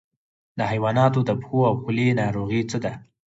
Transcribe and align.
د 0.57 0.59
حیواناتو 0.71 1.19
د 1.25 1.31
پښو 1.41 1.59
او 1.69 1.75
خولې 1.81 2.07
ناروغي 2.21 2.61
څه 2.71 2.77
ده؟ 2.83 2.93